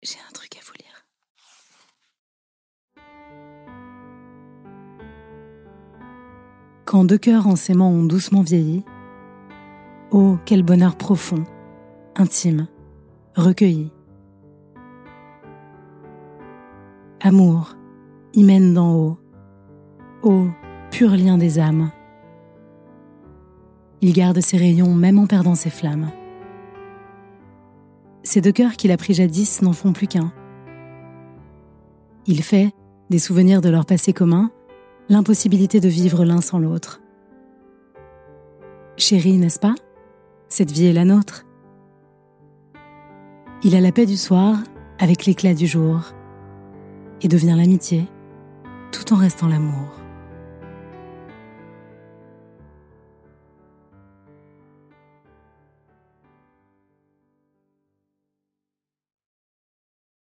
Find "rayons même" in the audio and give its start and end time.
24.58-25.18